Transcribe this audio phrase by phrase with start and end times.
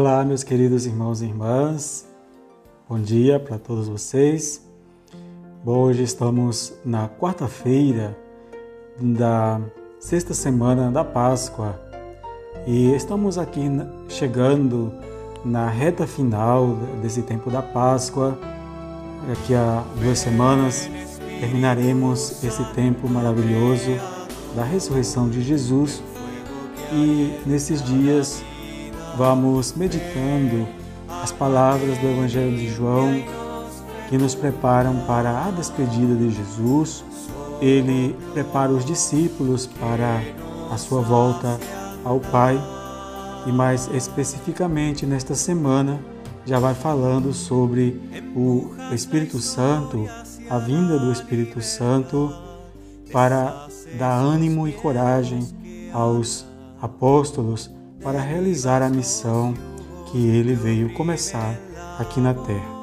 [0.00, 2.06] Olá, meus queridos irmãos e irmãs.
[2.88, 4.64] Bom dia para todos vocês.
[5.64, 8.16] Bom, hoje estamos na quarta-feira
[8.96, 9.60] da
[9.98, 11.80] sexta semana da Páscoa
[12.64, 13.68] e estamos aqui
[14.08, 14.92] chegando
[15.44, 18.38] na reta final desse tempo da Páscoa.
[19.26, 20.88] Daqui a duas semanas
[21.40, 23.96] terminaremos esse tempo maravilhoso
[24.54, 26.00] da ressurreição de Jesus
[26.92, 28.44] e nesses dias
[29.16, 30.66] vamos meditando
[31.22, 33.22] as palavras do Evangelho de João
[34.08, 37.04] que nos preparam para a despedida de Jesus.
[37.60, 40.22] Ele prepara os discípulos para
[40.70, 41.58] a sua volta
[42.04, 42.58] ao Pai
[43.46, 45.98] e mais especificamente nesta semana
[46.44, 48.00] já vai falando sobre
[48.34, 50.06] o Espírito Santo,
[50.48, 52.32] a vinda do Espírito Santo
[53.12, 53.68] para
[53.98, 55.46] dar ânimo e coragem
[55.92, 56.46] aos
[56.80, 57.70] apóstolos
[58.02, 59.54] para realizar a missão
[60.06, 61.54] que ele veio começar
[61.98, 62.78] aqui na terra.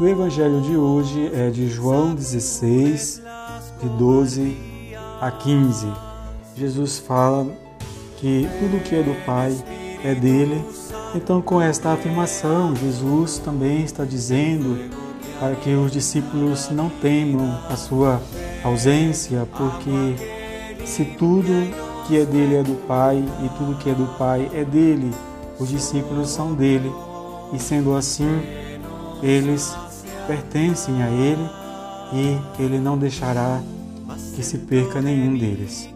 [0.00, 3.22] O evangelho de hoje é de João 16,
[3.82, 4.56] de 12
[5.20, 5.86] a 15.
[6.56, 7.46] Jesus fala
[8.16, 9.54] que tudo que é do Pai
[10.04, 10.64] é dele.
[11.14, 14.78] Então, com esta afirmação, Jesus também está dizendo
[15.38, 18.20] para que os discípulos não temam a sua
[18.64, 21.52] ausência, porque se tudo
[22.08, 25.12] que é dele é do Pai e tudo que é do Pai é dele.
[25.60, 26.90] Os discípulos são dele
[27.52, 28.42] e, sendo assim,
[29.22, 29.76] eles
[30.26, 31.46] pertencem a ele
[32.14, 33.60] e ele não deixará
[34.34, 35.90] que se perca nenhum deles.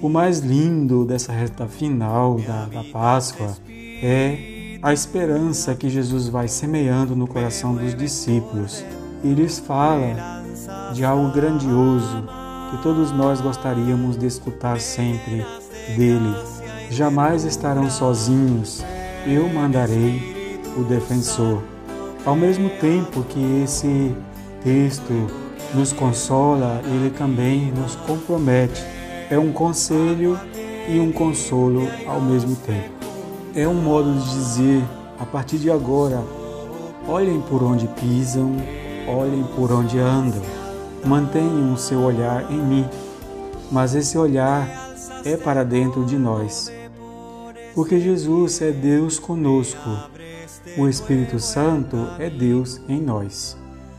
[0.00, 6.48] O mais lindo dessa reta final da, da Páscoa é a esperança que Jesus vai
[6.48, 8.82] semeando no coração dos discípulos.
[9.22, 10.42] Ele lhes fala
[10.94, 12.43] de algo grandioso
[12.78, 15.44] todos nós gostaríamos de escutar sempre
[15.96, 16.34] dele.
[16.90, 18.84] Jamais estarão sozinhos,
[19.26, 21.62] eu mandarei o defensor.
[22.24, 24.14] Ao mesmo tempo que esse
[24.62, 25.12] texto
[25.74, 28.82] nos consola, ele também nos compromete.
[29.30, 30.38] É um conselho
[30.88, 32.90] e um consolo ao mesmo tempo.
[33.54, 34.82] É um modo de dizer,
[35.18, 36.22] a partir de agora,
[37.06, 38.56] olhem por onde pisam,
[39.06, 40.63] olhem por onde andam
[41.06, 42.88] mantenham o seu olhar em mim,
[43.70, 44.68] mas esse olhar
[45.24, 46.70] é para dentro de nós.
[47.74, 49.90] Porque Jesus é Deus conosco,
[50.78, 53.56] o Espírito Santo é Deus em nós.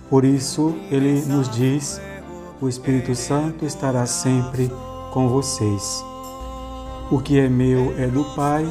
[0.10, 2.00] Por isso, ele nos diz:
[2.62, 4.72] o Espírito Santo estará sempre
[5.12, 6.04] com vocês.
[7.12, 8.66] O que é meu é do Pai,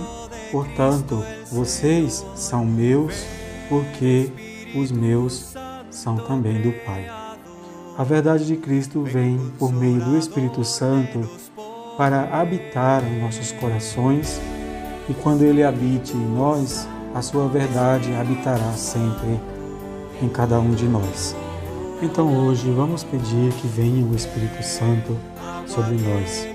[0.51, 1.23] portanto,
[1.53, 3.25] vocês são meus,
[3.69, 4.31] porque
[4.75, 5.55] os meus
[5.91, 7.24] são também do Pai.
[7.97, 11.31] A verdade de Cristo vem por meio do Espírito Santo
[11.97, 14.41] para habitar em nossos corações
[15.09, 19.39] e quando ele habite em nós, a sua verdade habitará sempre
[20.21, 21.37] em cada um de nós.
[22.03, 25.17] Então hoje vamos pedir que venha o Espírito Santo
[25.65, 26.49] sobre nós,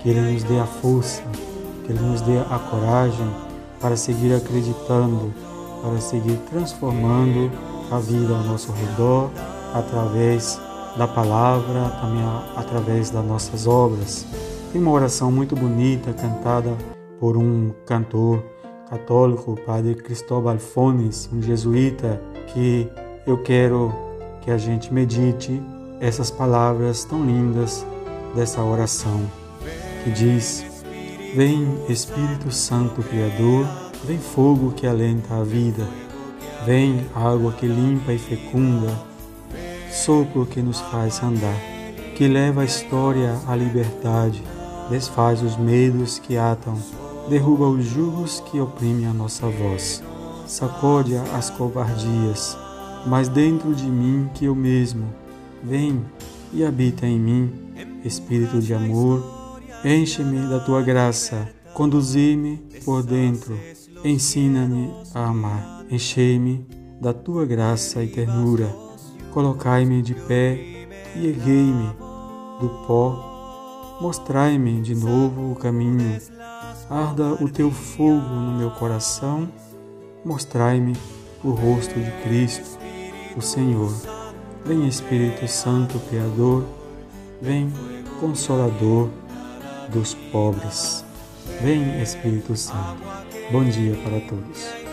[0.00, 1.22] que ele nos dê a força,
[1.86, 3.30] que ele nos dê a coragem
[3.80, 5.32] para seguir acreditando,
[5.80, 7.52] para seguir transformando
[7.88, 9.30] a vida ao nosso redor
[9.72, 10.60] através
[10.96, 12.22] da palavra, também
[12.56, 14.26] através das nossas obras.
[14.72, 16.76] Tem uma oração muito bonita cantada
[17.18, 18.42] por um cantor
[18.88, 22.88] católico, o padre Cristóbal Fones, um jesuíta, que
[23.26, 23.92] eu quero
[24.42, 25.62] que a gente medite
[26.00, 27.86] essas palavras tão lindas
[28.34, 29.20] dessa oração,
[30.04, 30.64] que diz:
[31.34, 33.66] Vem Espírito Santo Criador,
[34.04, 35.86] vem fogo que alenta a vida,
[36.66, 38.92] vem água que limpa e fecunda,
[39.92, 41.54] sopro que nos faz andar,
[42.16, 44.42] que leva a história à liberdade,
[44.90, 46.78] desfaz os medos que atam,
[47.28, 50.02] derruba os jugos que oprimem a nossa voz,
[50.46, 52.56] sacode as covardias,
[53.06, 55.04] mas dentro de mim que eu mesmo,
[55.62, 56.02] vem
[56.52, 57.52] e habita em mim,
[58.04, 63.56] Espírito de amor, enche-me da tua graça, conduzi-me por dentro,
[64.02, 66.66] ensina-me a amar, enchei-me
[67.00, 68.81] da tua graça e ternura
[69.32, 70.54] Colocai-me de pé
[71.16, 71.88] e erguei-me
[72.60, 73.98] do pó.
[74.00, 76.20] Mostrai-me de novo o caminho.
[76.90, 79.48] Arda o teu fogo no meu coração.
[80.24, 80.94] Mostrai-me
[81.42, 82.78] o rosto de Cristo,
[83.36, 83.92] o Senhor.
[84.64, 86.64] Vem Espírito Santo Criador,
[87.40, 87.72] vem
[88.20, 89.08] Consolador
[89.88, 91.04] dos pobres.
[91.60, 93.02] Vem Espírito Santo.
[93.50, 94.91] Bom dia para todos.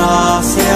[0.00, 0.66] hace.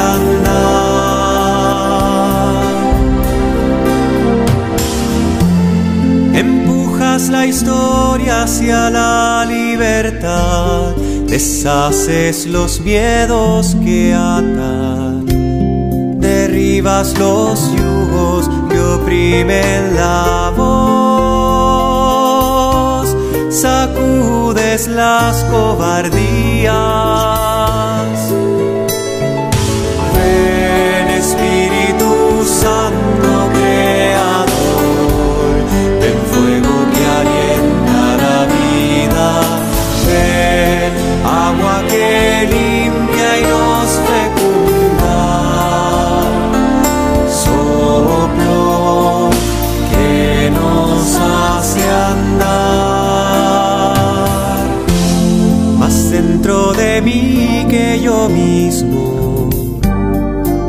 [6.35, 10.95] Empujas la historia hacia la libertad,
[11.27, 15.27] deshaces los miedos que atan,
[16.21, 21.97] derribas los yugos que oprimen la voz,
[23.51, 27.40] sacudes las cobardías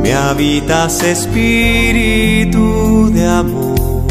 [0.01, 4.07] Me habitas espíritu de amor,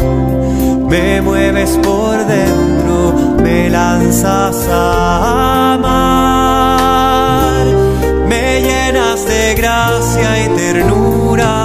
[0.88, 7.64] me mueves por dentro, me lanzas a amar,
[8.28, 11.59] me llenas de gracia y ternura.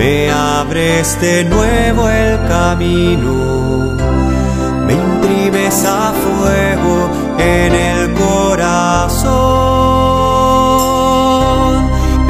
[0.00, 3.96] Me abres de nuevo el camino,
[4.86, 9.20] me imprimes a fuego en el corazón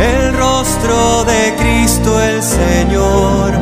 [0.01, 3.53] el rostro de Cristo el Señor.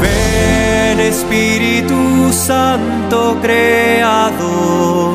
[0.00, 5.12] Ven Espíritu Santo Creador,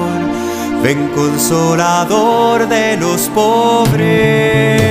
[0.84, 4.84] ven consolador de los pobres.